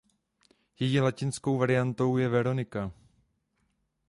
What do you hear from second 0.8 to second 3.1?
latinskou variantou je Veronika.